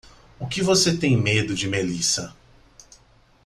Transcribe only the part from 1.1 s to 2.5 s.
medo de Melissa?